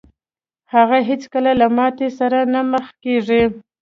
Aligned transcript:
هغه 0.73 0.97
هېڅکله 1.09 1.51
له 1.61 1.67
ماتې 1.77 2.07
سره 2.19 2.39
نه 2.53 2.61
مخ 2.71 2.85
کېږي. 3.03 3.43